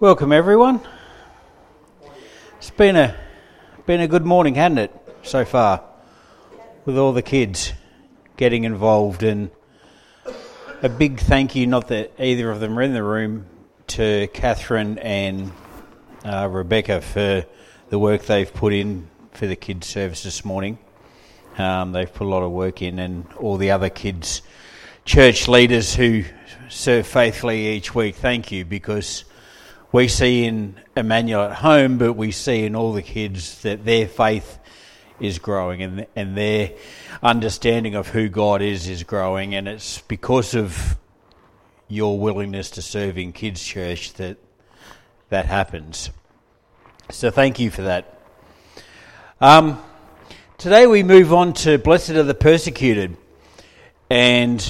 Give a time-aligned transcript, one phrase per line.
[0.00, 0.80] Welcome everyone.
[2.56, 3.14] It's been a
[3.84, 5.84] been a good morning, hasn't it, so far,
[6.86, 7.74] with all the kids
[8.38, 9.50] getting involved and
[10.80, 13.44] a big thank you, not that either of them are in the room,
[13.88, 15.52] to Catherine and
[16.24, 17.44] uh, Rebecca for
[17.90, 20.78] the work they've put in for the kids' service this morning.
[21.58, 24.40] Um, they've put a lot of work in, and all the other kids,
[25.04, 26.24] church leaders who
[26.70, 28.14] serve faithfully each week.
[28.14, 29.26] Thank you, because
[29.92, 34.06] we see in Emmanuel at home, but we see in all the kids that their
[34.06, 34.58] faith
[35.18, 36.72] is growing and and their
[37.22, 40.96] understanding of who God is is growing, and it's because of
[41.88, 44.36] your willingness to serve in kids' church that
[45.28, 46.10] that happens.
[47.10, 48.18] So thank you for that.
[49.40, 49.82] Um,
[50.56, 53.16] today we move on to blessed are the persecuted,
[54.08, 54.64] and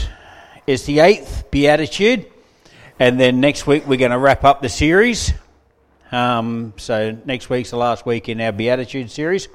[0.67, 2.27] it's the eighth beatitude.
[3.01, 5.33] And then next week we're going to wrap up the series.
[6.13, 9.49] Um, so next week's the last week in our Beatitude series.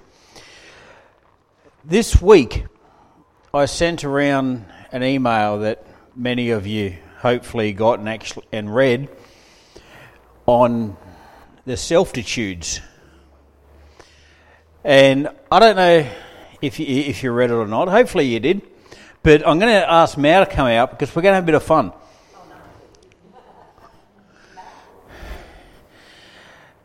[1.84, 2.66] This week
[3.54, 5.86] I sent around an email that
[6.16, 9.10] many of you hopefully got and, actually, and read
[10.48, 10.98] on
[11.66, 12.80] the selftitudes.
[14.84, 16.10] And I don't know
[16.64, 17.90] if you, if you read it or not.
[17.90, 18.64] Hopefully you did.
[19.22, 21.46] But I'm going to ask Mao to come out because we're going to have a
[21.46, 21.94] bit of fun.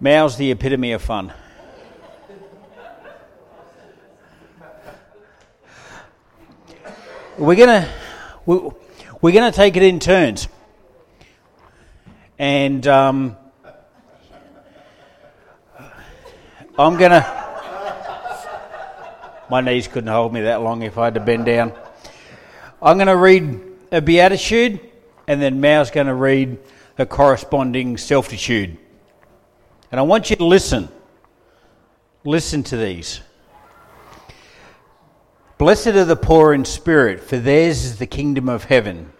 [0.01, 1.33] Mao's the epitome of fun.
[7.37, 7.93] We're gonna
[8.47, 10.49] we're gonna take it in turns,
[12.39, 13.37] and um,
[16.79, 17.37] I'm gonna.
[19.51, 21.73] My knees couldn't hold me that long if I had to bend down.
[22.81, 24.79] I'm going to read a beatitude,
[25.27, 26.57] and then Mao's going to read
[26.99, 28.77] a corresponding selftitude.
[29.91, 30.89] And I want you to listen.
[32.25, 33.21] Listen to these.
[35.59, 39.13] Blessed are the poor in spirit, for theirs is the kingdom of heaven.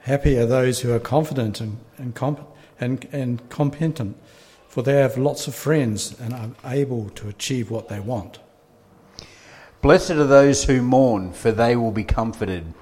[0.00, 2.48] Happy are those who are confident and, and, comp-
[2.80, 4.16] and, and competent,
[4.68, 8.38] for they have lots of friends and are able to achieve what they want.
[9.82, 12.72] Blessed are those who mourn, for they will be comforted.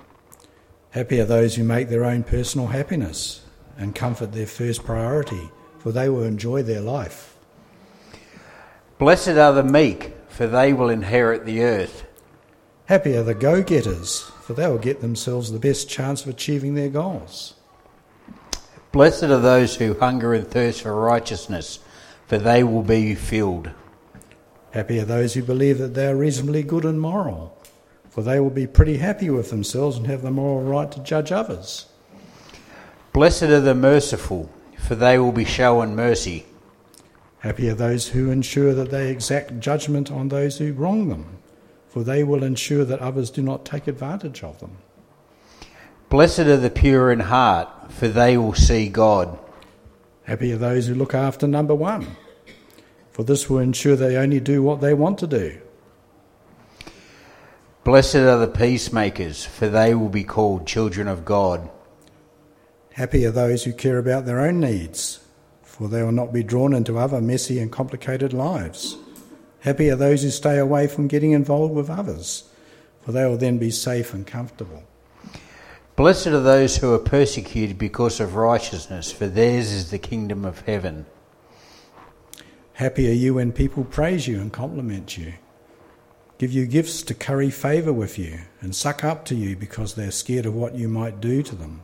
[0.90, 3.44] Happy are those who make their own personal happiness
[3.76, 5.50] and comfort their first priority
[5.84, 7.36] for they will enjoy their life.
[8.96, 12.06] Blessed are the meek, for they will inherit the earth.
[12.86, 16.74] Happy are the go getters, for they will get themselves the best chance of achieving
[16.74, 17.52] their goals.
[18.92, 21.80] Blessed are those who hunger and thirst for righteousness,
[22.28, 23.70] for they will be filled.
[24.70, 27.58] Happy are those who believe that they are reasonably good and moral,
[28.08, 31.30] for they will be pretty happy with themselves and have the moral right to judge
[31.30, 31.84] others.
[33.12, 34.48] Blessed are the merciful,
[34.86, 36.44] for they will be shown mercy.
[37.38, 41.38] Happy are those who ensure that they exact judgment on those who wrong them,
[41.88, 44.76] for they will ensure that others do not take advantage of them.
[46.10, 49.38] Blessed are the pure in heart, for they will see God.
[50.24, 52.16] Happy are those who look after number one,
[53.10, 55.60] for this will ensure they only do what they want to do.
[57.84, 61.68] Blessed are the peacemakers, for they will be called children of God.
[62.94, 65.18] Happy are those who care about their own needs,
[65.64, 68.96] for they will not be drawn into other messy and complicated lives.
[69.62, 72.44] Happy are those who stay away from getting involved with others,
[73.02, 74.84] for they will then be safe and comfortable.
[75.96, 80.60] Blessed are those who are persecuted because of righteousness, for theirs is the kingdom of
[80.60, 81.04] heaven.
[82.74, 85.34] Happy are you when people praise you and compliment you,
[86.38, 90.12] give you gifts to curry favour with you, and suck up to you because they're
[90.12, 91.82] scared of what you might do to them.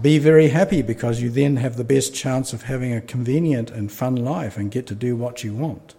[0.00, 3.90] Be very happy because you then have the best chance of having a convenient and
[3.90, 5.94] fun life and get to do what you want.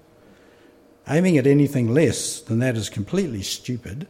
[1.09, 4.07] Aiming at anything less than that is completely stupid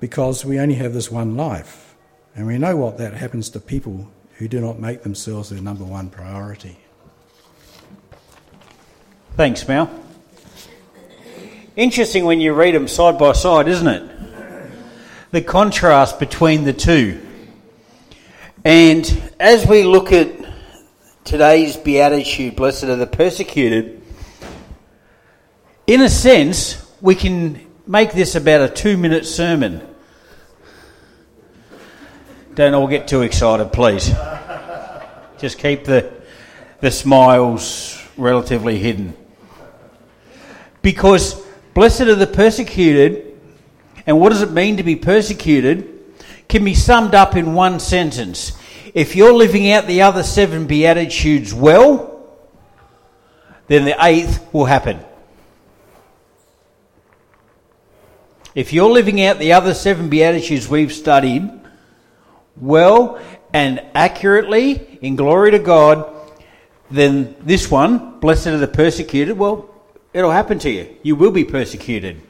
[0.00, 1.94] because we only have this one life,
[2.34, 5.84] and we know what that happens to people who do not make themselves their number
[5.84, 6.78] one priority.
[9.36, 9.90] Thanks, Mel.
[11.76, 14.10] Interesting when you read them side by side, isn't it?
[15.30, 17.20] The contrast between the two.
[18.64, 20.28] And as we look at
[21.24, 24.00] today's beatitude, blessed are the persecuted,
[25.88, 29.84] in a sense, we can make this about a two minute sermon.
[32.54, 34.12] Don't all get too excited, please.
[35.38, 36.12] Just keep the,
[36.80, 39.16] the smiles relatively hidden.
[40.82, 41.34] Because
[41.74, 43.40] blessed are the persecuted,
[44.06, 45.91] and what does it mean to be persecuted?
[46.52, 48.52] Can be summed up in one sentence
[48.92, 52.10] If you're living out the other seven Beatitudes well,
[53.68, 55.00] then the eighth will happen.
[58.54, 61.50] If you're living out the other seven Beatitudes we've studied
[62.56, 63.18] well
[63.54, 66.14] and accurately in glory to God,
[66.90, 69.74] then this one, blessed are the persecuted, well,
[70.12, 70.94] it'll happen to you.
[71.02, 72.20] You will be persecuted.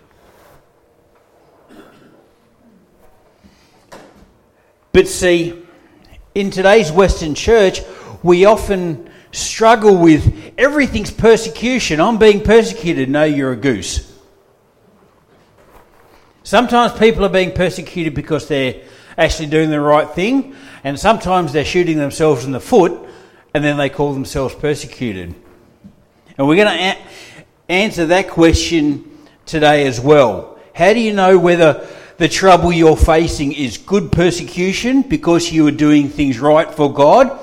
[4.93, 5.61] But see,
[6.35, 7.81] in today's Western church,
[8.23, 12.01] we often struggle with everything's persecution.
[12.01, 13.09] I'm being persecuted.
[13.09, 14.09] No, you're a goose.
[16.43, 18.83] Sometimes people are being persecuted because they're
[19.17, 20.55] actually doing the right thing,
[20.85, 23.09] and sometimes they're shooting themselves in the foot
[23.55, 25.35] and then they call themselves persecuted.
[26.39, 26.99] And we're going to a-
[27.69, 29.11] answer that question
[29.45, 30.59] today as well.
[30.75, 31.87] How do you know whether
[32.23, 37.37] the trouble you're facing is good persecution because you are doing things right for God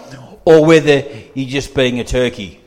[0.46, 1.04] or whether
[1.34, 2.62] you're just being a turkey?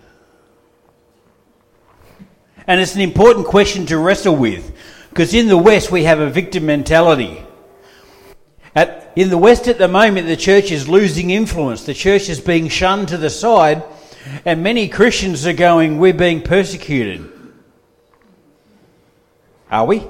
[2.67, 4.77] And it's an important question to wrestle with
[5.09, 7.43] because in the West we have a victim mentality.
[8.75, 11.85] At, in the West at the moment, the church is losing influence.
[11.85, 13.85] The church is being shunned to the side,
[14.45, 17.27] and many Christians are going, We're being persecuted.
[19.71, 20.07] Are we?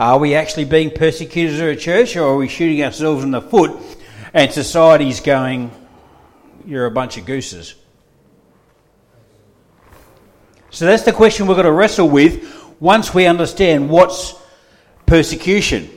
[0.00, 3.42] Are we actually being persecuted as a church, or are we shooting ourselves in the
[3.42, 3.78] foot
[4.32, 5.70] and society's going,
[6.64, 7.74] You're a bunch of gooses?
[10.70, 14.34] So that's the question we're going to wrestle with once we understand what's
[15.04, 15.90] persecution.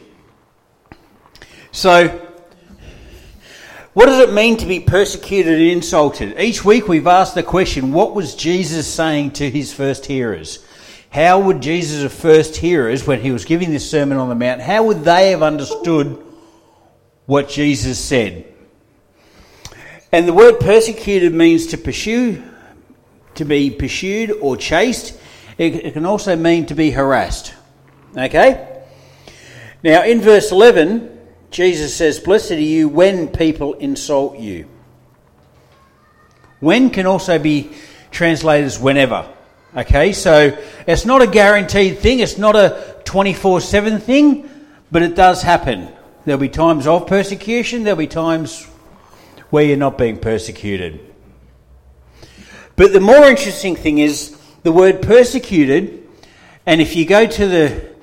[1.72, 2.10] So,
[3.94, 6.38] what does it mean to be persecuted and insulted?
[6.38, 10.60] Each week we've asked the question what was Jesus saying to his first hearers?
[11.14, 14.86] How would Jesus' first hearers, when he was giving this Sermon on the Mount, how
[14.86, 16.18] would they have understood
[17.28, 18.52] what Jesus said?
[20.12, 22.42] And the word persecuted means to pursue,
[23.36, 25.16] to be pursued or chased.
[25.60, 27.54] It, can also mean to be harassed.
[28.18, 28.84] Okay?
[29.84, 31.16] Now, in verse 11,
[31.52, 34.68] Jesus says, Blessed are you when people insult you.
[36.60, 37.70] When can also be
[38.10, 39.32] translated as whenever.
[39.76, 40.56] Okay, so
[40.86, 44.48] it's not a guaranteed thing, it's not a 24 7 thing,
[44.92, 45.90] but it does happen.
[46.26, 48.66] There'll be times of persecution, there'll be times
[49.50, 51.00] where you're not being persecuted.
[52.76, 56.08] But the more interesting thing is the word persecuted,
[56.68, 57.94] and if you go to the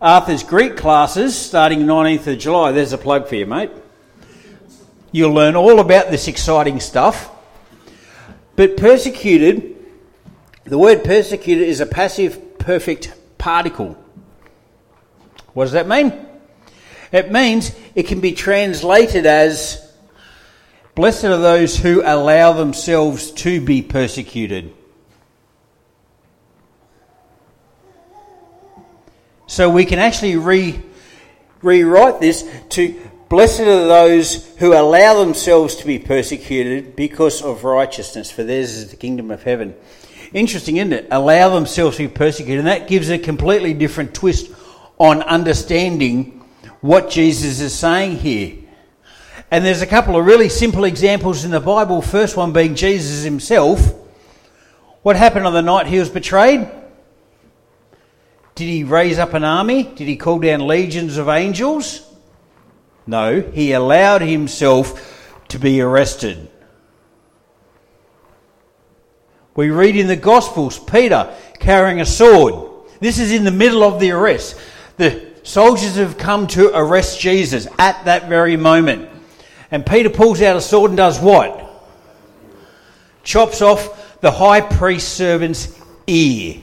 [0.00, 3.70] Arthur's Greek classes starting 19th of July, there's a plug for you, mate.
[5.12, 7.30] You'll learn all about this exciting stuff.
[8.56, 9.77] But persecuted,
[10.68, 13.96] the word persecuted is a passive perfect participle.
[15.54, 16.12] What does that mean?
[17.10, 19.84] It means it can be translated as
[20.94, 24.74] Blessed are those who allow themselves to be persecuted.
[29.46, 30.82] So we can actually re,
[31.62, 38.30] rewrite this to Blessed are those who allow themselves to be persecuted because of righteousness,
[38.30, 39.74] for theirs is the kingdom of heaven.
[40.32, 41.08] Interesting, isn't it?
[41.10, 42.58] Allow themselves to be persecuted.
[42.58, 44.50] And that gives a completely different twist
[44.98, 46.44] on understanding
[46.80, 48.56] what Jesus is saying here.
[49.50, 52.02] And there's a couple of really simple examples in the Bible.
[52.02, 53.94] First one being Jesus himself.
[55.02, 56.68] What happened on the night he was betrayed?
[58.54, 59.84] Did he raise up an army?
[59.84, 62.04] Did he call down legions of angels?
[63.06, 66.50] No, he allowed himself to be arrested.
[69.58, 72.86] We read in the Gospels Peter carrying a sword.
[73.00, 74.56] This is in the middle of the arrest.
[74.98, 79.10] The soldiers have come to arrest Jesus at that very moment.
[79.72, 81.90] And Peter pulls out a sword and does what?
[83.24, 86.60] Chops off the high priest's servant's ear.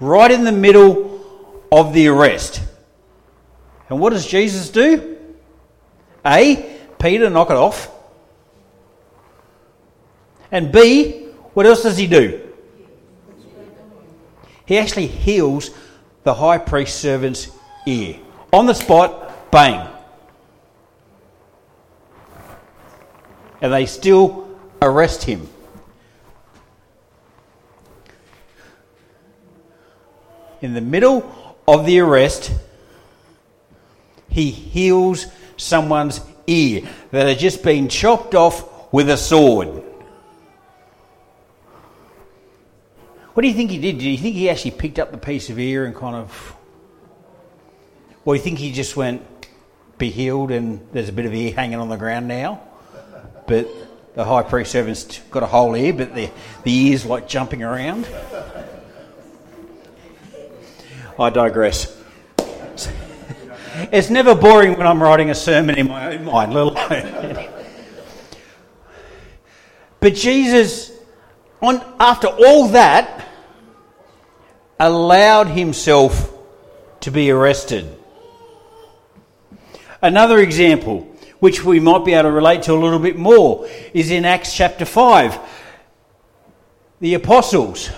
[0.00, 2.60] Right in the middle of the arrest.
[3.88, 5.16] And what does Jesus do?
[6.26, 7.88] A, Peter, knock it off.
[10.50, 11.21] And B,
[11.54, 12.40] what else does he do?
[14.64, 15.70] He actually heals
[16.22, 17.50] the high priest servant's
[17.86, 18.16] ear.
[18.52, 19.88] On the spot, bang.
[23.60, 24.48] And they still
[24.80, 25.48] arrest him.
[30.60, 32.52] In the middle of the arrest,
[34.28, 39.82] he heals someone's ear that had just been chopped off with a sword.
[43.34, 43.98] What do you think he did?
[43.98, 46.56] Do you think he actually picked up the piece of ear and kind of.
[48.24, 49.22] Or you think he just went
[50.02, 52.60] be healed, and there's a bit of ear hanging on the ground now.
[53.46, 53.68] But
[54.14, 56.28] the high priest servant's got a whole ear, but the,
[56.64, 58.08] the ear's like jumping around.
[61.18, 61.96] I digress.
[63.90, 66.76] It's never boring when I'm writing a sermon in my own mind, let alone.
[70.00, 70.91] but Jesus,
[71.62, 73.24] on, after all that,
[74.78, 76.32] allowed himself
[77.00, 77.86] to be arrested.
[80.02, 84.10] Another example, which we might be able to relate to a little bit more, is
[84.10, 85.38] in Acts chapter 5.
[87.00, 87.90] The apostles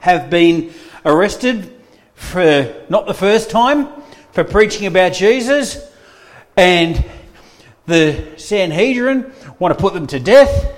[0.00, 0.72] have been
[1.04, 1.74] arrested
[2.14, 3.88] for not the first time
[4.32, 5.82] for preaching about Jesus,
[6.56, 7.02] and
[7.86, 10.76] the Sanhedrin want to put them to death.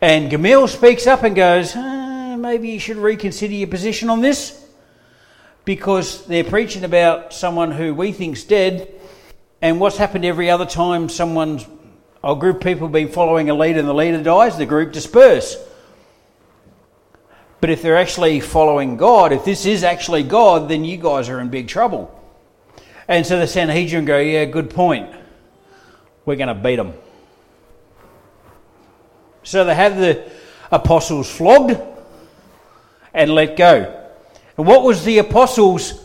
[0.00, 4.64] And Gamaliel speaks up and goes, uh, maybe you should reconsider your position on this
[5.64, 8.94] because they're preaching about someone who we think's dead.
[9.60, 11.66] And what's happened every other time someone's
[12.22, 15.56] a group of people been following a leader and the leader dies, the group disperse.
[17.60, 21.40] But if they're actually following God, if this is actually God, then you guys are
[21.40, 22.14] in big trouble.
[23.08, 25.10] And so the Sanhedrin go, Yeah, good point.
[26.24, 26.94] We're going to beat them.
[29.48, 30.30] So they have the
[30.70, 31.80] apostles flogged
[33.14, 34.10] and let go.
[34.58, 36.04] And what was the apostles'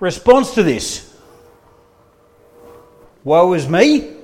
[0.00, 1.10] response to this?
[3.24, 4.16] Woe is me?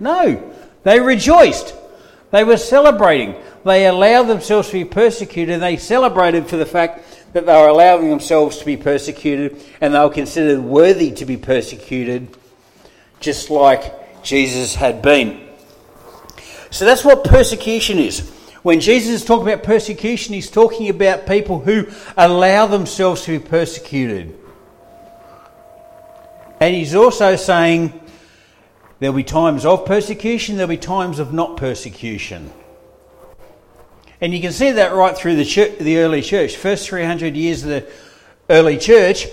[0.00, 0.52] No,
[0.82, 1.76] they rejoiced.
[2.32, 3.36] They were celebrating.
[3.64, 7.04] They allowed themselves to be persecuted they celebrated for the fact
[7.34, 11.36] that they were allowing themselves to be persecuted and they were considered worthy to be
[11.36, 12.36] persecuted,
[13.20, 15.41] just like Jesus had been.
[16.72, 18.28] So that's what persecution is.
[18.62, 21.86] When Jesus is talking about persecution, he's talking about people who
[22.16, 24.38] allow themselves to be persecuted.
[26.60, 28.00] And he's also saying
[29.00, 32.50] there'll be times of persecution, there'll be times of not persecution.
[34.22, 36.56] And you can see that right through the, church, the early church.
[36.56, 37.92] First 300 years of the
[38.48, 39.26] early church,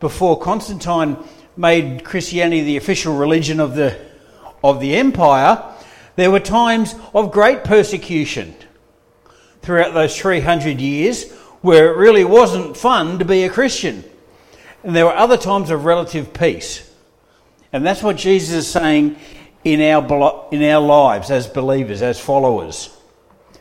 [0.00, 1.18] before Constantine
[1.58, 4.00] made Christianity the official religion of the,
[4.64, 5.75] of the empire,
[6.16, 8.54] there were times of great persecution
[9.62, 11.30] throughout those 300 years
[11.60, 14.04] where it really wasn't fun to be a Christian.
[14.82, 16.90] And there were other times of relative peace.
[17.72, 19.16] And that's what Jesus is saying
[19.64, 22.96] in our, in our lives as believers, as followers.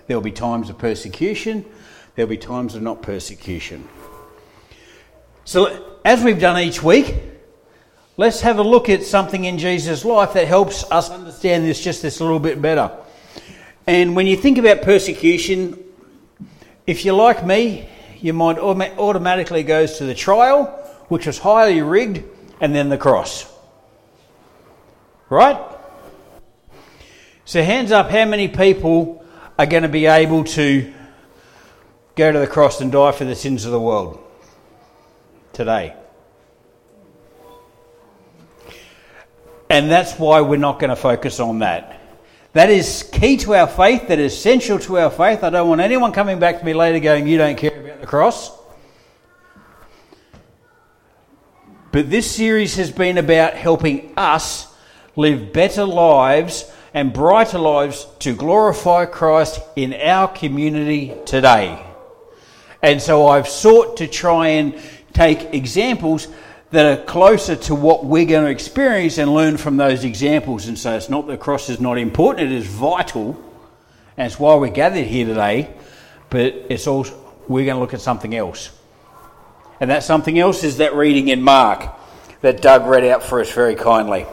[0.08, 1.66] There'll be times of persecution,
[2.16, 3.88] there'll be times of not persecution.
[5.44, 7.16] So, as we've done each week,
[8.18, 12.02] let's have a look at something in Jesus' life that helps us understand this just
[12.02, 12.92] this a little bit better.
[13.88, 15.78] And when you think about persecution,
[16.88, 17.88] if you're like me,
[18.22, 20.66] your mind automatically goes to the trial,
[21.08, 22.24] which was highly rigged,
[22.62, 23.52] and then the cross.
[25.30, 25.60] Right?
[27.44, 29.24] So, hands up, how many people
[29.58, 30.92] are going to be able to
[32.16, 34.20] go to the cross and die for the sins of the world
[35.54, 35.96] today.
[39.76, 42.00] And that's why we're not going to focus on that.
[42.54, 45.44] That is key to our faith, that is essential to our faith.
[45.44, 48.08] I don't want anyone coming back to me later going, You don't care about the
[48.08, 48.58] cross.
[51.92, 54.74] But this series has been about helping us
[55.18, 61.86] live better lives and brighter lives to glorify Christ in our community today.
[62.82, 66.30] And so I've sought to try and take examples
[66.72, 70.68] that are closer to what we're going to experience and learn from those examples.
[70.68, 73.42] And so it's not the cross is not important, it is vital.
[74.18, 75.74] And it's why we're gathered here today.
[76.30, 77.14] But it's also,
[77.48, 78.72] we're going to look at something else.
[79.80, 81.90] And that something else is that reading in Mark
[82.42, 84.26] that Doug read out for us very kindly.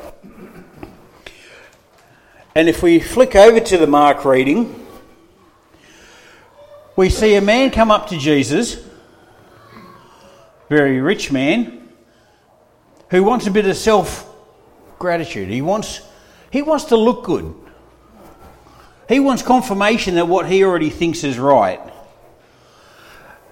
[2.54, 4.86] And if we flick over to the Mark reading,
[6.96, 8.76] we see a man come up to Jesus,
[10.68, 11.81] very rich man,
[13.12, 14.28] who wants a bit of self
[14.99, 15.49] gratitude.
[15.49, 16.00] He wants,
[16.50, 17.54] he wants to look good.
[19.09, 21.78] He wants confirmation that what he already thinks is right.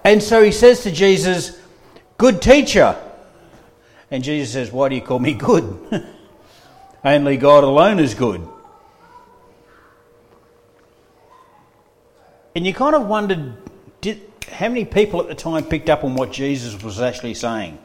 [0.02, 1.60] And so he says to Jesus,
[2.16, 2.96] Good teacher.
[4.10, 6.06] And Jesus says, Why do you call me good?
[7.04, 8.46] Only God alone is good.
[12.54, 13.58] And you kind of wondered
[14.00, 17.78] did, how many people at the time picked up on what Jesus was actually saying?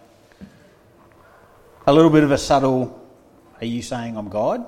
[1.88, 3.00] A little bit of a subtle,
[3.62, 4.66] are you saying I'm God?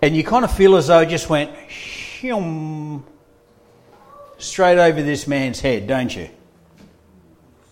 [0.00, 1.50] And you kind of feel as though it just went
[4.38, 6.28] straight over this man's head, don't you?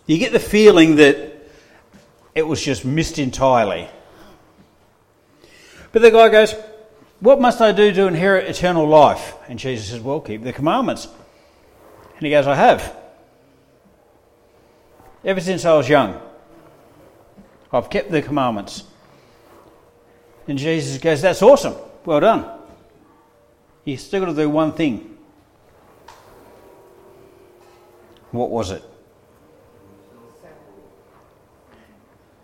[0.06, 1.46] You get the feeling that
[2.34, 3.88] it was just missed entirely.
[5.92, 6.54] But the guy goes,
[7.20, 9.34] What must I do to inherit eternal life?
[9.48, 11.06] And Jesus says, Well, keep the commandments.
[12.16, 12.96] And he goes, I have.
[15.24, 16.20] Ever since I was young,
[17.72, 18.84] I've kept the commandments.
[20.46, 21.74] And Jesus goes, That's awesome.
[22.04, 22.46] Well done.
[23.84, 25.16] You still got to do one thing.
[28.30, 28.82] What was it?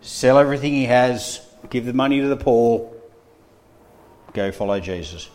[0.01, 2.91] Sell everything he has, give the money to the poor,
[4.33, 5.29] go follow Jesus.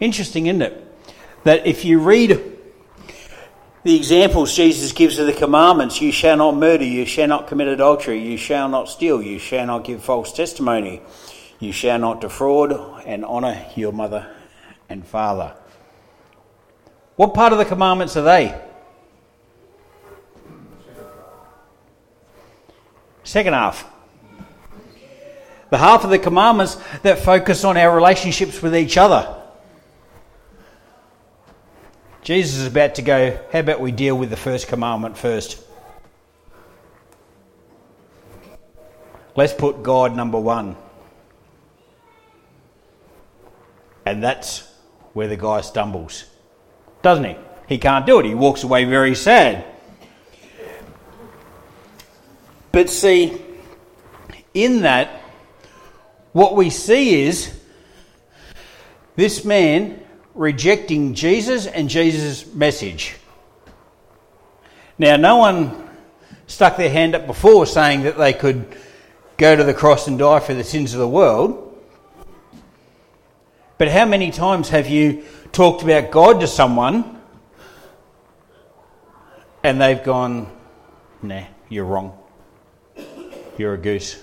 [0.00, 0.82] Interesting, isn't it?
[1.44, 2.55] That if you read
[3.86, 7.68] the examples Jesus gives of the commandments you shall not murder, you shall not commit
[7.68, 11.00] adultery, you shall not steal, you shall not give false testimony,
[11.60, 12.72] you shall not defraud,
[13.06, 14.34] and honour your mother
[14.88, 15.54] and father.
[17.14, 18.60] What part of the commandments are they?
[23.22, 23.88] Second half.
[25.70, 29.42] The half of the commandments that focus on our relationships with each other.
[32.26, 35.62] Jesus is about to go, how about we deal with the first commandment first?
[39.36, 40.74] Let's put God number one.
[44.04, 44.68] And that's
[45.12, 46.24] where the guy stumbles,
[47.00, 47.36] doesn't he?
[47.68, 48.26] He can't do it.
[48.26, 49.64] He walks away very sad.
[52.72, 53.40] But see,
[54.52, 55.22] in that,
[56.32, 57.56] what we see is
[59.14, 60.02] this man
[60.36, 63.16] rejecting Jesus and Jesus' message.
[64.98, 65.88] Now, no one
[66.46, 68.76] stuck their hand up before saying that they could
[69.36, 71.62] go to the cross and die for the sins of the world.
[73.78, 77.20] But how many times have you talked about God to someone
[79.62, 80.50] and they've gone,
[81.22, 82.16] nah, you're wrong
[83.58, 84.22] you're a goose.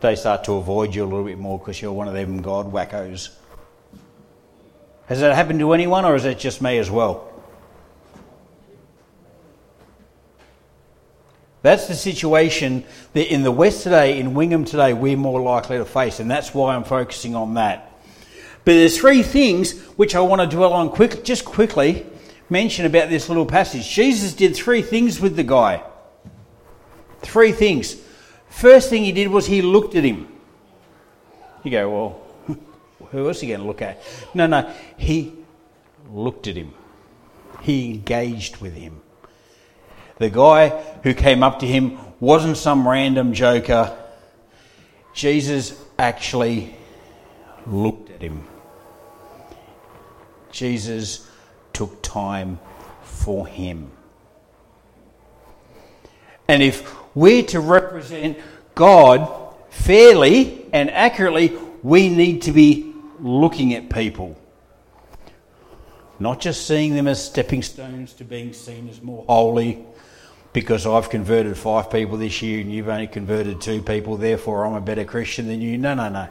[0.00, 2.72] They start to avoid you a little bit more because you're one of them God
[2.72, 3.30] wackos.
[5.10, 7.28] Has that happened to anyone, or is it just me as well?
[11.62, 15.84] That's the situation that in the West today, in Wingham today, we're more likely to
[15.84, 17.92] face, and that's why I'm focusing on that.
[18.64, 22.06] But there's three things which I want to dwell on quick, just quickly
[22.48, 23.90] mention about this little passage.
[23.90, 25.82] Jesus did three things with the guy.
[27.22, 27.96] Three things.
[28.48, 30.28] First thing he did was he looked at him.
[31.64, 32.19] You go, well,
[33.10, 34.02] who are you going to look at?
[34.34, 35.34] No, no, he
[36.12, 36.74] looked at him.
[37.62, 39.00] He engaged with him.
[40.18, 40.68] The guy
[41.02, 43.96] who came up to him wasn't some random joker.
[45.14, 46.76] Jesus actually
[47.66, 48.46] looked at him.
[50.52, 51.28] Jesus
[51.72, 52.58] took time
[53.02, 53.90] for him.
[56.48, 58.38] And if we're to represent
[58.74, 62.89] God fairly and accurately, we need to be
[63.20, 64.36] looking at people.
[66.18, 69.84] Not just seeing them as stepping stones to being seen as more holy,
[70.52, 74.74] because I've converted five people this year and you've only converted two people, therefore I'm
[74.74, 75.78] a better Christian than you.
[75.78, 76.28] No, no, no.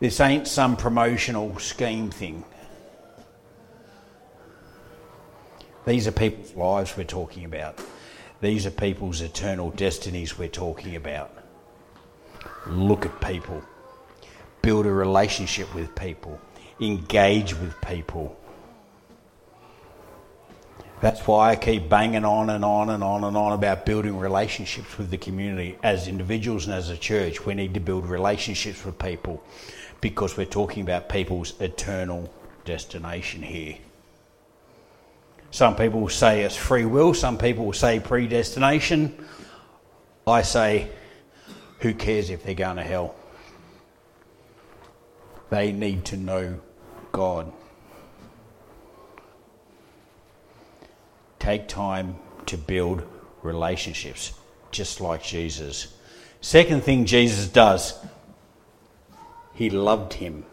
[0.00, 2.44] This ain't some promotional scheme thing.
[5.86, 7.80] These are people's lives we're talking about.
[8.40, 11.32] These are people's eternal destinies we're talking about.
[12.66, 13.62] Look at people,
[14.62, 16.40] build a relationship with people,
[16.80, 18.38] engage with people.
[21.00, 24.96] That's why I keep banging on and on and on and on about building relationships
[24.96, 25.76] with the community.
[25.82, 29.42] As individuals and as a church, we need to build relationships with people
[30.00, 32.32] because we're talking about people's eternal
[32.64, 33.78] destination here.
[35.50, 39.26] Some people say it's free will, some people say predestination.
[40.24, 40.88] I say,
[41.80, 43.16] who cares if they're going to hell?
[45.52, 46.60] They need to know
[47.12, 47.52] God.
[51.38, 53.02] Take time to build
[53.42, 54.32] relationships,
[54.70, 55.94] just like Jesus.
[56.40, 58.02] Second thing Jesus does,
[59.52, 60.46] he loved him.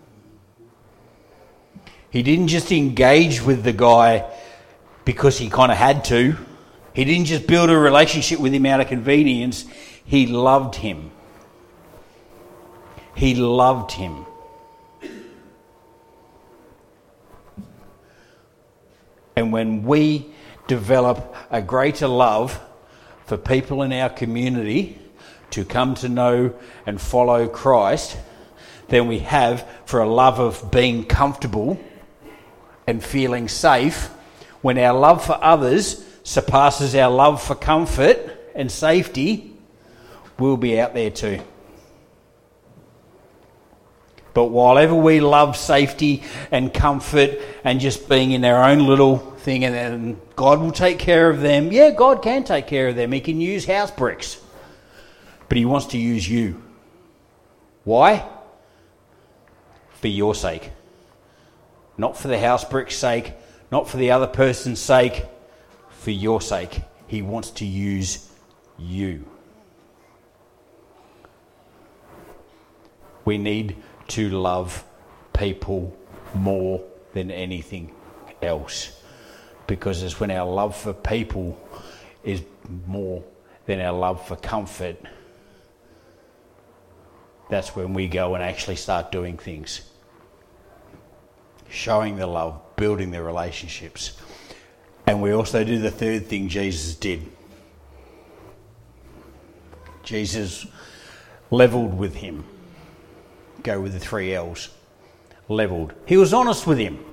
[2.10, 4.30] He didn't just engage with the guy
[5.06, 6.36] because he kind of had to.
[6.92, 9.64] He didn't just build a relationship with him out of convenience,
[10.04, 11.12] he loved him.
[13.16, 14.26] He loved him.
[19.40, 20.26] And when we
[20.68, 22.60] develop a greater love
[23.26, 25.00] for people in our community
[25.52, 26.54] to come to know
[26.86, 28.18] and follow Christ
[28.90, 31.80] than we have for a love of being comfortable
[32.86, 34.08] and feeling safe
[34.60, 38.18] when our love for others surpasses our love for comfort
[38.56, 39.56] and safety,
[40.38, 41.40] we'll be out there too.
[44.34, 49.18] But while ever we love safety and comfort and just being in our own little
[49.18, 52.96] thing, and then God will take care of them, yeah, God can take care of
[52.96, 53.12] them.
[53.12, 54.40] He can use house bricks,
[55.48, 56.62] but He wants to use you.
[57.84, 58.28] Why?
[59.94, 60.72] For your sake.
[61.98, 63.34] Not for the house brick's sake,
[63.72, 65.26] not for the other person's sake,
[65.90, 66.82] for your sake.
[67.08, 68.30] He wants to use
[68.78, 69.26] you.
[73.26, 73.76] We need
[74.10, 74.84] to love
[75.34, 75.96] people
[76.34, 77.94] more than anything
[78.42, 79.02] else.
[79.68, 81.60] Because it's when our love for people
[82.24, 82.42] is
[82.88, 83.24] more
[83.66, 84.98] than our love for comfort
[87.50, 89.82] that's when we go and actually start doing things.
[91.70, 94.18] Showing the love building the relationships.
[95.06, 97.26] And we also do the third thing jesus did.
[100.04, 100.66] Jesus
[101.52, 102.46] leveled with him
[103.64, 104.70] go with the three L's.
[105.48, 105.94] Leveled.
[106.06, 107.04] He was honest with him.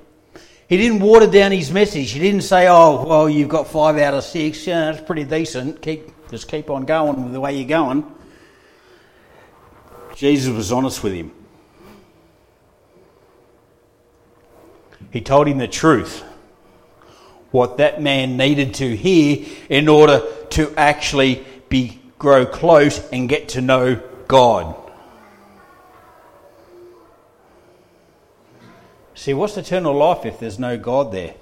[0.69, 2.11] He didn't water down his message.
[2.11, 4.67] He didn't say, "Oh, well, you've got five out of six.
[4.67, 5.81] Yeah, that's pretty decent.
[5.81, 8.05] Keep just keep on going with the way you're going."
[10.15, 11.31] Jesus was honest with him.
[15.11, 16.23] He told him the truth,
[17.51, 23.49] what that man needed to hear in order to actually be grow close and get
[23.49, 24.75] to know God.
[29.17, 31.33] See, what's eternal life if there's no God there?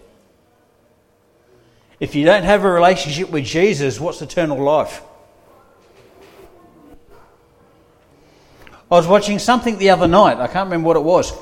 [2.00, 5.02] If you don't have a relationship with Jesus, what's eternal life?
[8.90, 10.38] I was watching something the other night.
[10.38, 11.34] I can't remember what it was.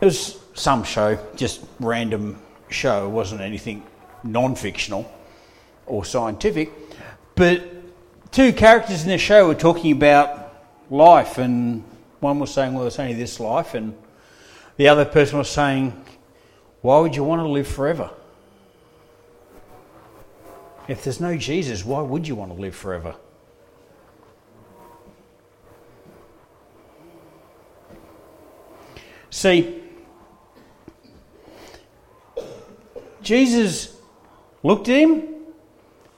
[0.00, 3.06] It was some show, just random show.
[3.06, 3.82] It wasn't anything
[4.22, 5.10] non fictional
[5.86, 6.70] or scientific.
[7.34, 7.64] But
[8.30, 10.54] two characters in the show were talking about
[10.88, 11.82] life, and
[12.20, 13.96] one was saying, Well, it's only this life, and
[14.78, 15.92] the other person was saying,
[16.80, 18.10] Why would you want to live forever?
[20.86, 23.14] If there's no Jesus, why would you want to live forever?
[29.28, 29.82] See,
[33.20, 33.94] Jesus
[34.62, 35.28] looked at him,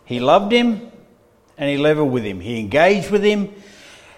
[0.05, 0.93] he loved him,
[1.59, 2.41] and he leveled with him.
[2.41, 3.53] He engaged with him,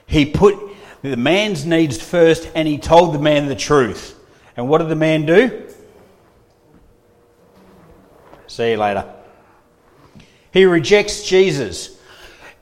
[0.05, 0.59] he put
[1.01, 4.19] the man's needs first, and he told the man the truth.
[4.57, 5.69] And what did the man do?
[8.47, 9.11] See you later.
[10.53, 11.99] He rejects Jesus.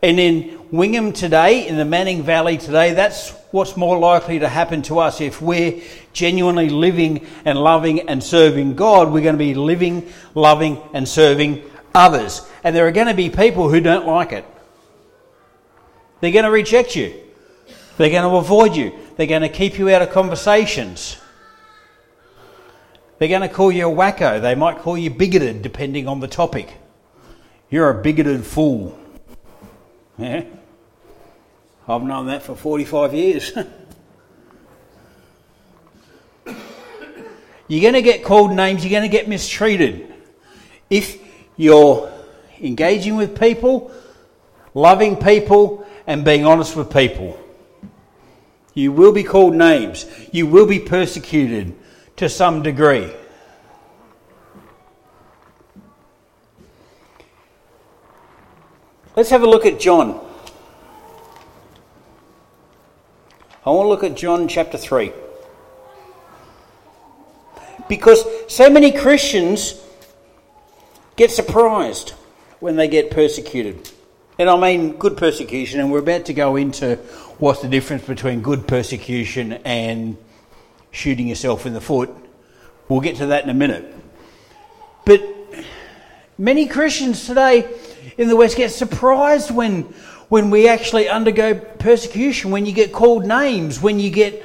[0.02, 4.82] And in Wingham today, in the Manning Valley today, that's what's more likely to happen
[4.82, 5.20] to us.
[5.20, 10.80] If we're genuinely living and loving and serving God, we're going to be living, loving,
[10.94, 12.48] and serving others.
[12.62, 14.44] And there are going to be people who don't like it.
[16.20, 17.12] They're going to reject you.
[17.96, 18.92] They're going to avoid you.
[19.16, 21.19] They're going to keep you out of conversations.
[23.20, 24.40] They're going to call you a wacko.
[24.40, 26.72] They might call you bigoted, depending on the topic.
[27.68, 28.98] You're a bigoted fool.
[30.16, 30.44] Yeah?
[31.86, 33.52] I've known that for 45 years.
[37.68, 40.14] you're going to get called names, you're going to get mistreated.
[40.88, 41.18] If
[41.58, 42.10] you're
[42.58, 43.92] engaging with people,
[44.72, 47.38] loving people, and being honest with people,
[48.72, 50.06] you will be called names.
[50.32, 51.76] You will be persecuted
[52.20, 53.10] to some degree.
[59.16, 60.20] Let's have a look at John.
[63.64, 65.14] I want to look at John chapter 3.
[67.88, 69.82] Because so many Christians
[71.16, 72.10] get surprised
[72.58, 73.90] when they get persecuted.
[74.38, 76.96] And I mean good persecution, and we're about to go into
[77.38, 80.18] what's the difference between good persecution and
[80.90, 82.10] shooting yourself in the foot.
[82.88, 83.94] We'll get to that in a minute.
[85.04, 85.22] But
[86.36, 87.68] many Christians today
[88.18, 89.82] in the West get surprised when,
[90.28, 94.44] when we actually undergo persecution, when you get called names, when you get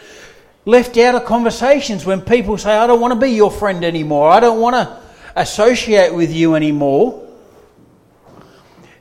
[0.66, 4.30] left out of conversations, when people say, I don't want to be your friend anymore,
[4.30, 5.00] I don't want to
[5.36, 7.22] associate with you anymore.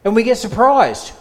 [0.05, 1.13] And we get surprised.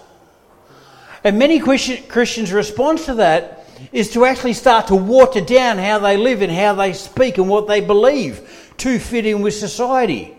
[1.24, 6.18] And many Christians' response to that is to actually start to water down how they
[6.18, 10.36] live and how they speak and what they believe to fit in with society.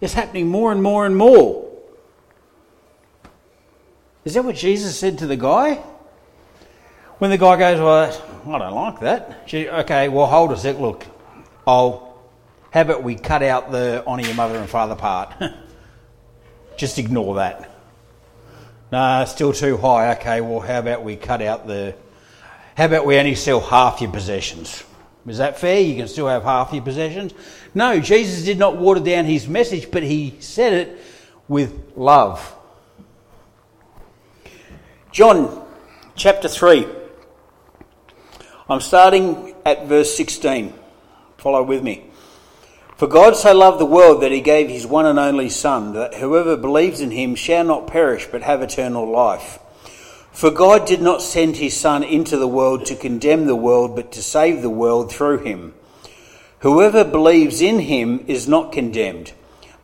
[0.00, 1.68] It's happening more and more and more.
[4.24, 5.82] Is that what Jesus said to the guy?
[7.18, 9.48] When the guy goes, Well, I don't like that.
[9.52, 10.78] Okay, well, hold a sec.
[10.78, 11.04] Look,
[11.66, 12.16] I'll
[12.70, 13.02] have it.
[13.02, 15.34] we cut out the honour your mother and father part?
[16.76, 17.67] Just ignore that.
[18.90, 20.12] Nah, still too high.
[20.12, 21.94] Okay, well, how about we cut out the.
[22.76, 24.84] How about we only sell half your possessions?
[25.26, 25.80] Is that fair?
[25.80, 27.34] You can still have half your possessions?
[27.74, 30.98] No, Jesus did not water down his message, but he said it
[31.48, 32.54] with love.
[35.12, 35.66] John
[36.14, 36.86] chapter 3.
[38.70, 40.72] I'm starting at verse 16.
[41.36, 42.07] Follow with me.
[42.98, 46.14] For God so loved the world that he gave his one and only Son, that
[46.14, 49.60] whoever believes in him shall not perish but have eternal life.
[50.32, 54.10] For God did not send his Son into the world to condemn the world, but
[54.12, 55.74] to save the world through him.
[56.58, 59.32] Whoever believes in him is not condemned,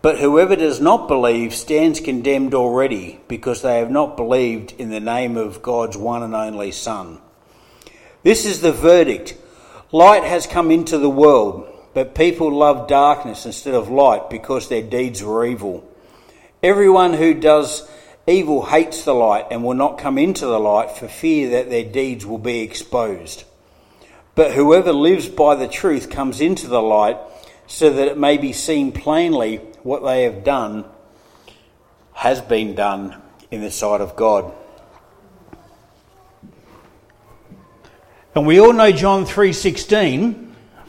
[0.02, 4.98] but whoever does not believe stands condemned already, because they have not believed in the
[4.98, 7.20] name of God's one and only Son.
[8.24, 9.36] This is the verdict
[9.92, 14.82] light has come into the world but people love darkness instead of light because their
[14.82, 15.88] deeds were evil.
[16.62, 17.88] Everyone who does
[18.26, 21.84] evil hates the light and will not come into the light for fear that their
[21.84, 23.44] deeds will be exposed.
[24.34, 27.18] But whoever lives by the truth comes into the light
[27.68, 30.84] so that it may be seen plainly what they have done
[32.14, 34.52] has been done in the sight of God.
[38.34, 40.43] And we all know John 3:16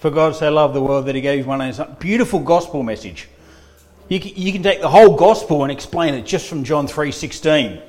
[0.05, 1.97] for God so loved the world that he gave his one only son.
[1.97, 3.27] Beautiful gospel message.
[4.07, 7.81] You can, you can take the whole gospel and explain it just from John 3.16.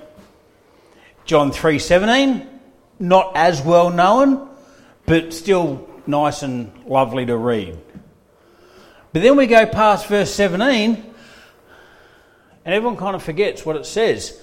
[1.26, 2.46] John 3.17,
[2.98, 4.48] not as well known,
[5.04, 7.78] but still nice and lovely to read.
[9.12, 10.94] But then we go past verse 17,
[12.64, 14.40] and everyone kind of forgets what it says.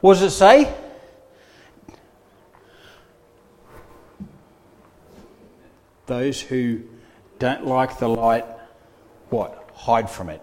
[0.00, 0.74] What does it say?
[6.06, 6.84] Those who
[7.42, 8.44] don't like the light,
[9.28, 9.68] what?
[9.74, 10.40] Hide from it.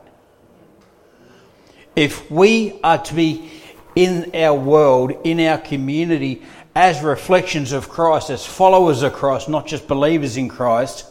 [1.95, 3.49] If we are to be
[3.95, 6.41] in our world, in our community,
[6.75, 11.05] as reflections of Christ, as followers of Christ, not just believers in Christ,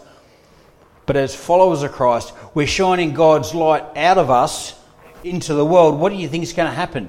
[1.06, 4.78] but as followers of Christ, we're shining God's light out of us
[5.24, 5.98] into the world.
[5.98, 7.08] What do you think is going to happen?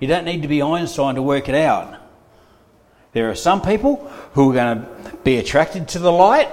[0.00, 2.01] You don't need to be Einstein to work it out.
[3.12, 3.96] There are some people
[4.32, 6.48] who are going to be attracted to the light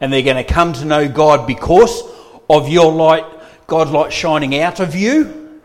[0.00, 2.02] and they're going to come to know God because
[2.48, 3.24] of your light,
[3.66, 5.60] God's light shining out of you.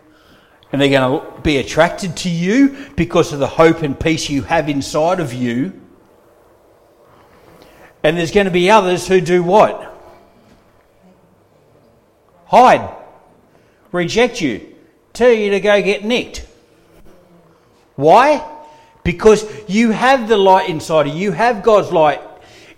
[0.72, 4.44] And they're going to be attracted to you because of the hope and peace you
[4.44, 5.80] have inside of you.
[8.04, 9.86] And there's going to be others who do what?
[12.46, 12.96] Hide,
[13.92, 14.76] reject you,
[15.14, 16.48] tell you to go get nicked.
[17.96, 18.44] Why?
[19.10, 22.22] Because you have the light inside of you, you have God's light.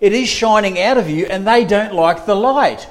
[0.00, 2.88] It is shining out of you, and they don't like the light.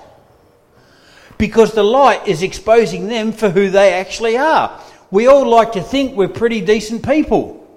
[1.39, 4.79] Because the light is exposing them for who they actually are.
[5.09, 7.67] We all like to think we're pretty decent people.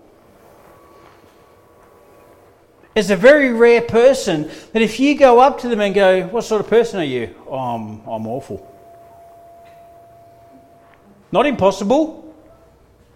[2.95, 6.45] It's a very rare person that if you go up to them and go, What
[6.45, 7.35] sort of person are you?
[7.49, 8.71] Oh, I'm, I'm awful.
[11.33, 12.35] Not impossible,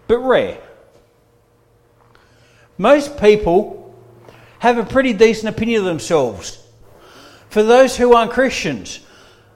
[0.07, 0.63] but rare.
[2.79, 3.93] Most people
[4.59, 6.63] have a pretty decent opinion of themselves.
[7.49, 9.01] For those who aren't Christians,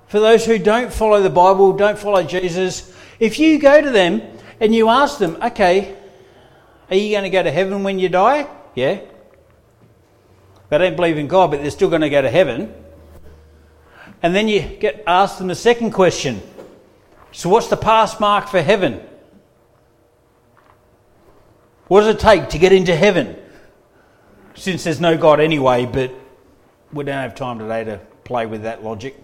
[0.08, 4.22] for those who don't follow the Bible, don't follow Jesus, if you go to them
[4.60, 5.96] and you ask them, okay,
[6.90, 8.46] are you going to go to heaven when you die?
[8.76, 9.00] Yeah.
[10.70, 12.74] They don't believe in God, but they're still going to go to heaven.
[14.22, 16.42] And then you get asked them the second question.
[17.32, 19.02] So what's the pass mark for heaven?
[21.88, 23.38] What does it take to get into heaven?
[24.56, 26.12] Since there's no God anyway, but
[26.92, 29.18] we don't have time today to play with that logic.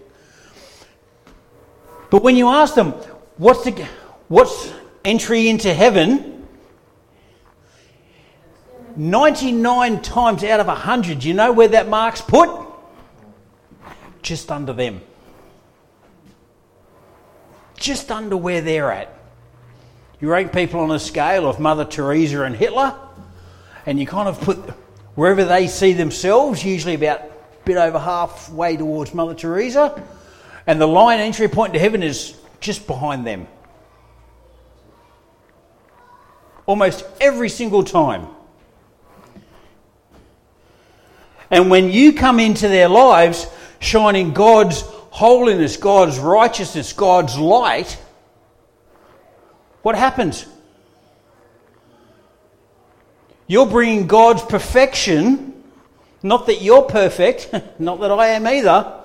[2.10, 2.90] But when you ask them,
[3.36, 3.86] what's, the,
[4.28, 4.72] what's
[5.04, 6.46] entry into heaven?
[8.96, 12.50] 99 times out of 100, you know where that mark's put?
[14.20, 15.00] Just under them.
[17.76, 19.19] Just under where they're at.
[20.20, 22.94] You rank people on a scale of Mother Teresa and Hitler,
[23.86, 24.58] and you kind of put
[25.14, 27.30] wherever they see themselves, usually about a
[27.64, 30.02] bit over halfway towards Mother Teresa,
[30.66, 33.48] and the line entry point to heaven is just behind them.
[36.66, 38.26] Almost every single time.
[41.50, 43.46] And when you come into their lives
[43.78, 47.98] shining God's holiness, God's righteousness, God's light,
[49.82, 50.46] what happens?
[53.46, 55.62] You're bringing God's perfection,
[56.22, 59.00] not that you're perfect, not that I am either,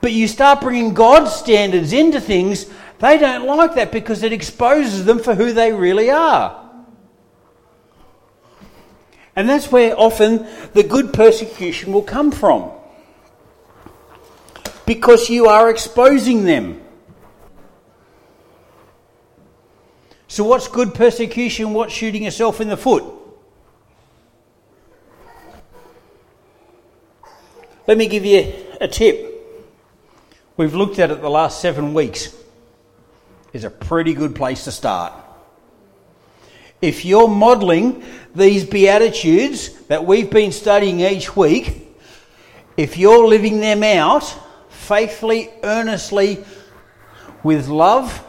[0.00, 2.66] but you start bringing God's standards into things,
[2.98, 6.60] they don't like that because it exposes them for who they really are.
[9.36, 12.70] And that's where often the good persecution will come from.
[14.86, 16.83] Because you are exposing them.
[20.34, 21.74] So, what's good persecution?
[21.74, 23.04] What's shooting yourself in the foot?
[27.86, 29.30] Let me give you a tip.
[30.56, 32.36] We've looked at it the last seven weeks.
[33.52, 35.12] Is a pretty good place to start.
[36.82, 38.02] If you're modelling
[38.34, 41.96] these Beatitudes that we've been studying each week,
[42.76, 44.24] if you're living them out
[44.68, 46.44] faithfully, earnestly,
[47.44, 48.20] with love,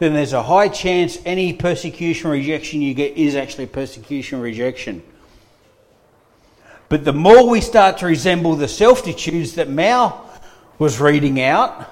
[0.00, 4.42] then there's a high chance any persecution or rejection you get is actually persecution or
[4.42, 5.02] rejection.
[6.88, 10.24] But the more we start to resemble the selfitudes that Mao
[10.78, 11.82] was reading out,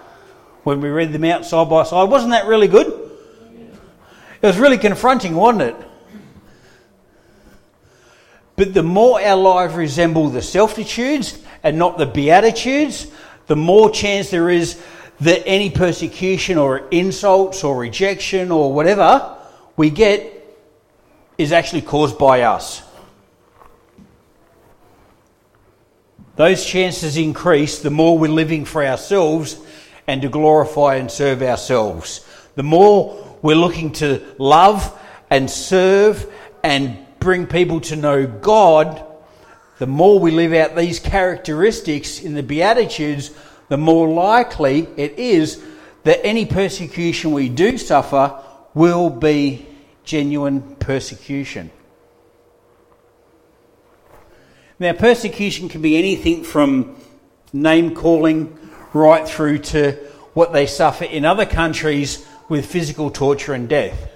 [0.65, 2.87] when we read them out side by side, wasn't that really good?
[2.87, 5.77] It was really confronting, wasn't it?
[8.57, 13.07] But the more our lives resemble the selfitudes and not the beatitudes,
[13.49, 14.81] the more chance there is
[15.21, 19.37] that any persecution or insults or rejection or whatever
[19.77, 20.35] we get
[21.37, 22.83] is actually caused by us.
[26.37, 29.59] Those chances increase the more we're living for ourselves
[30.07, 32.25] and to glorify and serve ourselves.
[32.55, 34.97] The more we're looking to love
[35.31, 39.05] and serve and bring people to know God,
[39.79, 43.33] the more we live out these characteristics in the Beatitudes,
[43.69, 45.63] the more likely it is
[46.05, 48.43] that any persecution we do suffer
[48.75, 49.67] will be
[50.05, 51.71] genuine persecution.
[54.79, 56.97] Now, persecution can be anything from
[57.53, 58.57] name calling
[58.93, 59.93] right through to
[60.35, 64.11] what they suffer in other countries with physical torture and death.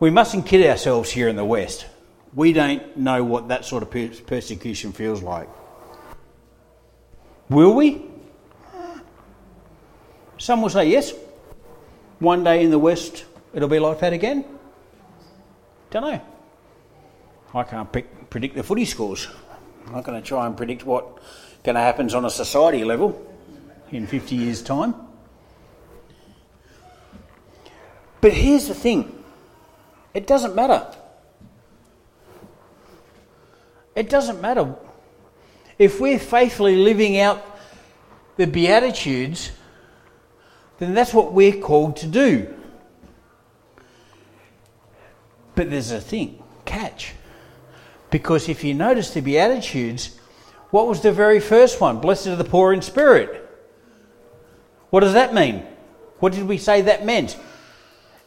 [0.00, 1.86] We mustn't kid ourselves here in the West.
[2.34, 3.90] We don't know what that sort of
[4.26, 5.48] persecution feels like.
[7.54, 8.02] Will we?
[10.38, 11.14] Some will say yes.
[12.18, 14.44] One day in the West it'll be like that again.
[15.90, 16.20] Don't know.
[17.54, 19.28] I can't pick, predict the footy scores.
[19.86, 21.06] I'm not going to try and predict what
[21.62, 23.24] going to happen on a society level
[23.92, 24.96] in 50 years' time.
[28.20, 29.24] But here's the thing
[30.12, 30.92] it doesn't matter.
[33.94, 34.74] It doesn't matter.
[35.78, 37.58] If we're faithfully living out
[38.36, 39.50] the Beatitudes,
[40.78, 42.54] then that's what we're called to do.
[45.54, 47.12] But there's a thing catch.
[48.10, 50.18] Because if you notice the Beatitudes,
[50.70, 52.00] what was the very first one?
[52.00, 53.40] Blessed are the poor in spirit.
[54.90, 55.64] What does that mean?
[56.20, 57.36] What did we say that meant?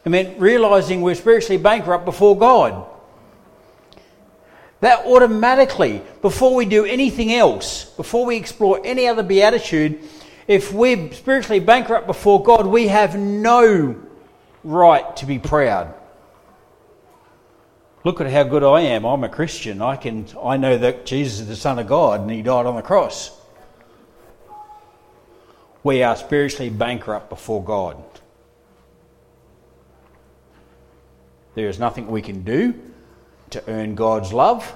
[0.04, 2.86] It meant realizing we're spiritually bankrupt before God.
[4.80, 10.00] That automatically, before we do anything else, before we explore any other beatitude,
[10.46, 13.96] if we're spiritually bankrupt before God, we have no
[14.62, 15.94] right to be proud.
[18.04, 19.04] Look at how good I am.
[19.04, 19.82] I'm a Christian.
[19.82, 22.76] I can I know that Jesus is the Son of God and he died on
[22.76, 23.36] the cross.
[25.82, 28.02] We are spiritually bankrupt before God.
[31.54, 32.80] There is nothing we can do
[33.50, 34.74] to earn God's love.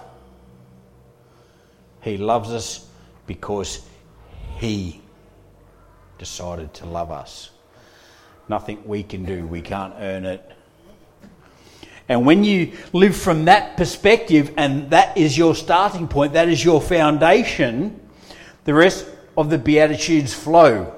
[2.03, 2.87] He loves us
[3.27, 3.87] because
[4.57, 5.01] He
[6.19, 7.51] decided to love us.
[8.49, 9.47] Nothing we can do.
[9.47, 10.53] We can't earn it.
[12.09, 16.65] And when you live from that perspective and that is your starting point, that is
[16.65, 18.01] your foundation,
[18.65, 19.07] the rest
[19.37, 20.95] of the Beatitudes flow.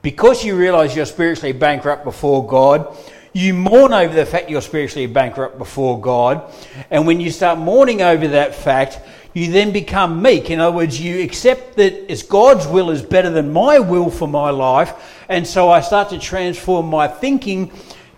[0.00, 2.96] Because you realize you're spiritually bankrupt before God,
[3.38, 6.52] you mourn over the fact you're spiritually bankrupt before God.
[6.90, 8.98] And when you start mourning over that fact,
[9.32, 10.50] you then become meek.
[10.50, 14.26] In other words, you accept that it's God's will is better than my will for
[14.26, 15.22] my life.
[15.28, 17.70] And so I start to transform my thinking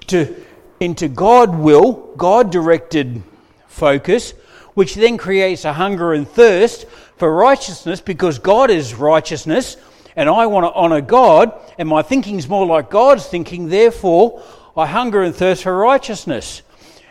[0.06, 0.34] to,
[0.80, 3.22] into God will, God directed
[3.66, 4.32] focus,
[4.72, 6.86] which then creates a hunger and thirst
[7.18, 9.76] for righteousness because God is righteousness
[10.16, 14.42] and I want to honour God, and my thinking's more like God's thinking, therefore,
[14.80, 16.62] I hunger and thirst for righteousness.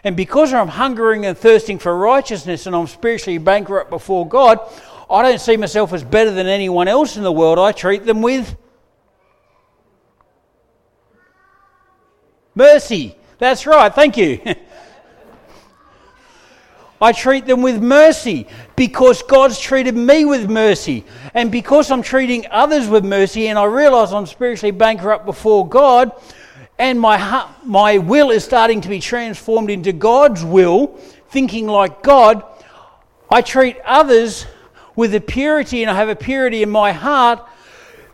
[0.04, 4.60] And because I'm hungering and thirsting for righteousness and I'm spiritually bankrupt before God,
[5.10, 7.60] I don't see myself as better than anyone else in the world.
[7.60, 8.58] I treat them with
[12.56, 13.16] mercy.
[13.38, 14.42] That's right, thank you.
[17.02, 21.06] I treat them with mercy because God's treated me with mercy.
[21.34, 26.12] And because I'm treating others with mercy and I realize I'm spiritually bankrupt before God
[26.80, 30.88] and my, my will is starting to be transformed into God's will,
[31.28, 32.44] thinking like God,
[33.30, 34.46] I treat others
[34.96, 37.46] with a purity and I have a purity in my heart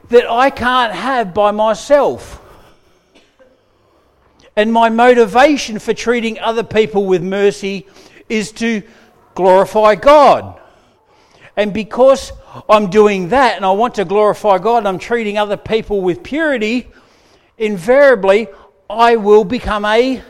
[0.09, 2.41] that I can't have by myself.
[4.55, 7.85] And my motivation for treating other people with mercy
[8.29, 8.81] is to
[9.35, 10.59] glorify God.
[11.55, 12.31] And because
[12.67, 16.23] I'm doing that and I want to glorify God and I'm treating other people with
[16.23, 16.87] purity,
[17.57, 18.47] invariably
[18.89, 20.21] I will become a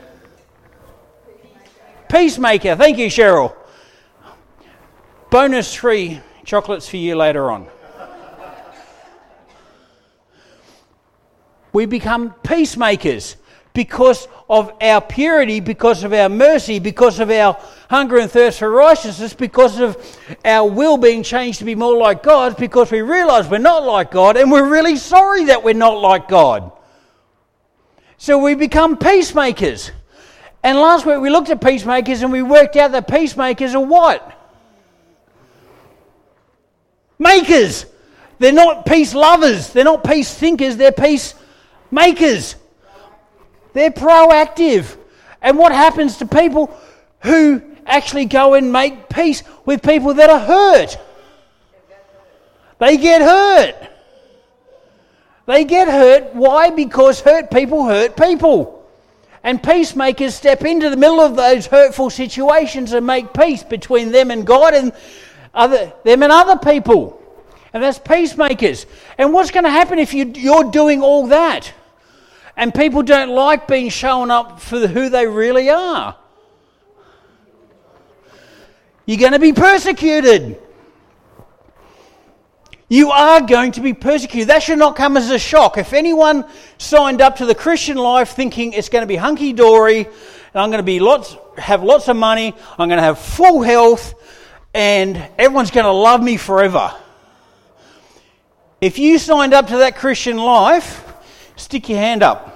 [2.10, 2.76] peacemaker.
[2.76, 3.56] Thank you, Cheryl.
[5.30, 7.68] Bonus three chocolates for you later on.
[11.74, 13.36] we become peacemakers
[13.74, 17.60] because of our purity, because of our mercy, because of our
[17.90, 19.98] hunger and thirst for righteousness, because of
[20.46, 24.12] our will being changed to be more like God, because we realize we're not like
[24.12, 26.72] God and we're really sorry that we're not like God.
[28.18, 29.91] So we become peacemakers.
[30.63, 34.32] And last week we looked at peacemakers and we worked out that peacemakers are what?
[37.20, 37.86] Makers.
[38.39, 39.72] They're not peace lovers.
[39.72, 40.76] They're not peace thinkers.
[40.78, 41.36] They're peace
[41.91, 42.55] makers.
[43.74, 44.97] They're proactive.
[45.41, 46.76] And what happens to people
[47.22, 50.97] who actually go and make peace with people that are hurt?
[52.80, 53.95] They get hurt.
[55.46, 56.34] They get hurt.
[56.34, 56.70] Why?
[56.72, 58.84] Because hurt people hurt people.
[59.43, 64.32] And peacemakers step into the middle of those hurtful situations and make peace between them
[64.32, 64.91] and God and
[65.54, 67.22] other, them and other people.
[67.72, 68.88] And that's peacemakers.
[69.18, 71.72] And what's going to happen if you, you're doing all that?
[72.58, 76.16] and people don't like being shown up for who they really are.
[79.06, 80.60] You're going to be persecuted.
[82.88, 84.50] You are going to be persecuted.
[84.50, 85.78] That should not come as a shock.
[85.78, 86.46] If anyone
[86.78, 90.70] signed up to the Christian life thinking it's going to be hunky dory, and I'm
[90.70, 94.14] going to be lots, have lots of money, I'm going to have full health,
[94.74, 96.94] and everyone's going to love me forever.
[98.82, 101.12] If you signed up to that Christian life,
[101.56, 102.52] stick your hand up.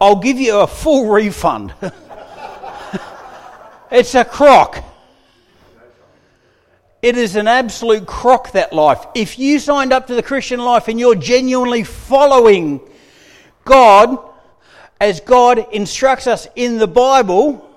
[0.00, 1.74] I'll give you a full refund.
[3.90, 4.82] it's a crock.
[7.04, 9.04] It is an absolute crock, that life.
[9.14, 12.80] If you signed up to the Christian life and you're genuinely following
[13.66, 14.18] God
[14.98, 17.70] as God instructs us in the Bible,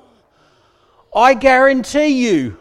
[1.14, 2.56] I guarantee you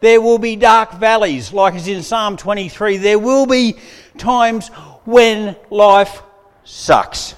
[0.00, 2.96] there will be dark valleys, like as in Psalm 23.
[2.96, 3.76] There will be
[4.18, 4.66] times
[5.04, 6.24] when life
[6.64, 7.36] sucks.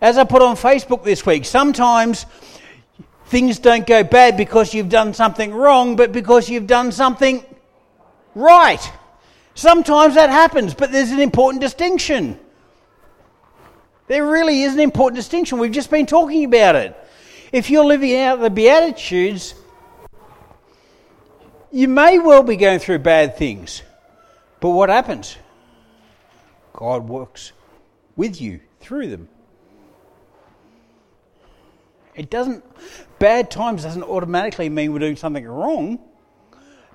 [0.00, 2.24] As I put on Facebook this week, sometimes
[3.26, 7.44] things don't go bad because you've done something wrong, but because you've done something
[8.34, 8.92] right.
[9.54, 12.38] Sometimes that happens, but there's an important distinction.
[14.06, 15.58] There really is an important distinction.
[15.58, 16.96] We've just been talking about it.
[17.52, 19.54] If you're living out the Beatitudes,
[21.72, 23.82] you may well be going through bad things.
[24.60, 25.36] But what happens?
[26.72, 27.52] God works
[28.14, 29.28] with you through them.
[32.16, 32.64] It doesn't,
[33.18, 35.98] bad times doesn't automatically mean we're doing something wrong.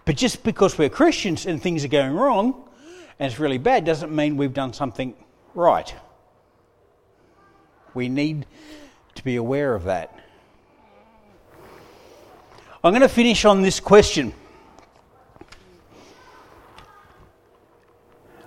[0.04, 2.68] But just because we're Christians and things are going wrong
[3.20, 5.14] and it's really bad doesn't mean we've done something
[5.54, 5.94] right.
[7.94, 8.48] We need
[9.14, 10.18] to be aware of that.
[12.84, 14.34] I'm going to finish on this question.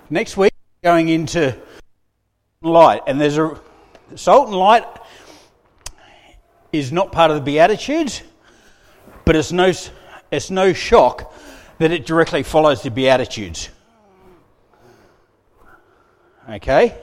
[0.09, 0.51] Next week,
[0.83, 1.57] going into
[2.61, 3.57] light, and there's a
[4.15, 4.85] salt and light
[6.77, 8.21] is not part of the Beatitudes,
[9.25, 9.71] but it's no,
[10.31, 11.33] it's no shock
[11.79, 13.69] that it directly follows the Beatitudes.
[16.49, 16.97] Okay?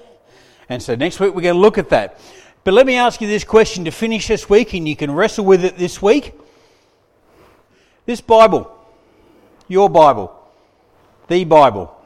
[0.69, 2.19] And so next week we're going to look at that.
[2.65, 5.45] But let me ask you this question to finish this week, and you can wrestle
[5.45, 6.33] with it this week.
[8.07, 8.71] This Bible,
[9.69, 10.33] your Bible,
[11.29, 11.97] the Bible,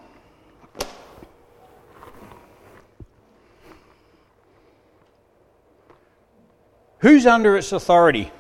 [7.07, 8.33] Who's under its authority?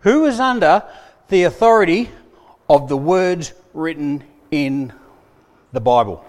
[0.00, 0.82] Who is under
[1.28, 2.10] the authority
[2.68, 4.92] of the words written in
[5.72, 6.24] the Bible?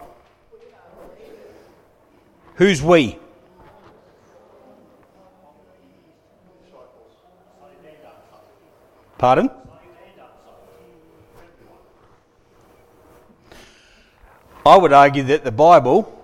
[2.54, 3.18] Who's we?
[9.18, 9.50] Pardon?
[14.64, 16.19] I would argue that the Bible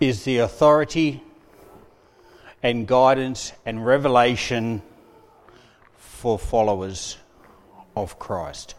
[0.00, 1.22] is the authority
[2.62, 4.82] and guidance and revelation
[5.96, 7.16] for followers
[7.96, 8.74] of Christ.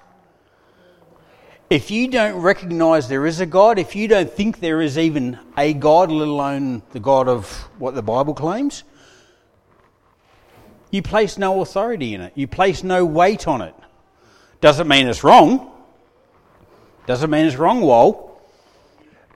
[1.70, 5.38] If you don't recognize there is a God, if you don't think there is even
[5.56, 7.48] a God, let alone the God of
[7.78, 8.84] what the Bible claims,
[10.90, 12.34] you place no authority in it.
[12.36, 13.76] You place no weight on it.
[14.62, 15.72] Doesn't mean it's wrong.
[17.06, 18.42] Doesn't mean it's wrong, Wall.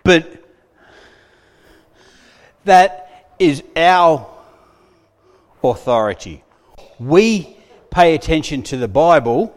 [0.04, 0.43] But
[2.66, 4.28] that is our
[5.64, 6.44] authority.
[7.00, 7.58] We
[7.90, 9.54] pay attention to the Bible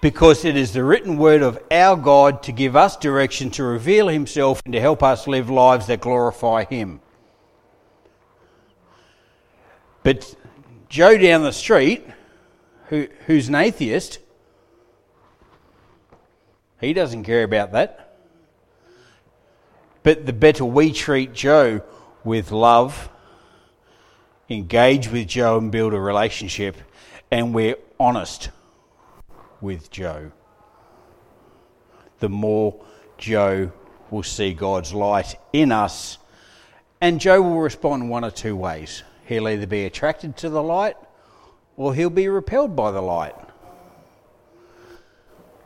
[0.00, 4.08] because it is the written word of our God to give us direction, to reveal
[4.08, 7.00] Himself, and to help us live lives that glorify Him.
[10.02, 10.34] But
[10.88, 12.06] Joe down the street,
[12.86, 14.20] who, who's an atheist,
[16.80, 18.16] he doesn't care about that.
[20.02, 21.82] But the better we treat Joe
[22.28, 23.08] with love,
[24.50, 26.76] engage with Joe and build a relationship,
[27.30, 28.50] and we're honest
[29.60, 30.30] with Joe,
[32.20, 32.84] the more
[33.16, 33.72] Joe
[34.10, 36.18] will see God's light in us.
[37.00, 39.02] And Joe will respond one or two ways.
[39.26, 40.96] He'll either be attracted to the light
[41.76, 43.34] or he'll be repelled by the light.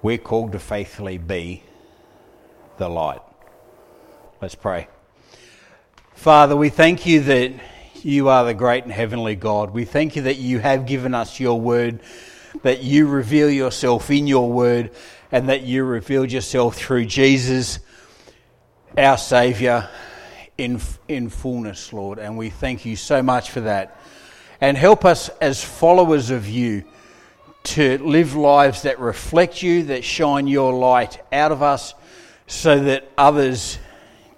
[0.03, 1.63] We're called to faithfully be
[2.77, 3.23] the light.
[4.41, 4.89] Let's pray.
[6.15, 7.53] Father, we thank you that
[8.03, 9.71] you are the great and heavenly God.
[9.71, 12.01] We thank you that you have given us your word
[12.63, 14.91] that you reveal yourself in your word
[15.31, 17.79] and that you revealed yourself through Jesus,
[18.97, 19.89] our Saviour,
[20.59, 22.19] in, in fullness, Lord.
[22.19, 23.99] And we thank you so much for that.
[24.61, 26.85] And help us as followers of you
[27.65, 31.95] to live lives that reflect you, that shine your light out of us,
[32.47, 33.79] so that others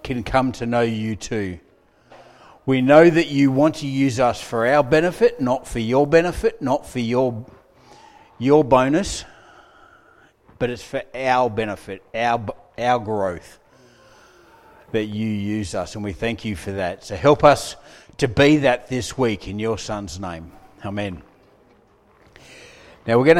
[0.03, 1.59] can come to know you too.
[2.65, 6.61] We know that you want to use us for our benefit, not for your benefit,
[6.61, 7.45] not for your
[8.37, 9.23] your bonus,
[10.59, 12.45] but it's for our benefit, our,
[12.77, 13.59] our growth
[14.91, 17.03] that you use us, and we thank you for that.
[17.03, 17.75] So help us
[18.17, 20.51] to be that this week in your Son's name.
[20.83, 21.21] Amen.
[23.05, 23.33] Now we're going to